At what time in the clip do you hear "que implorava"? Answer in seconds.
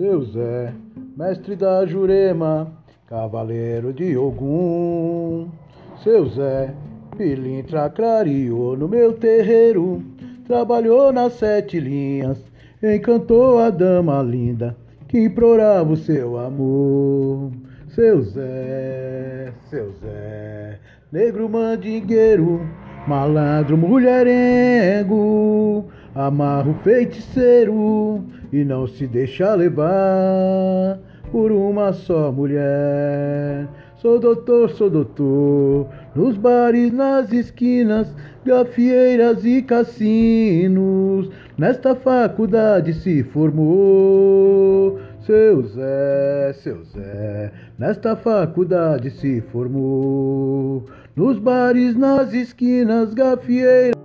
15.06-15.92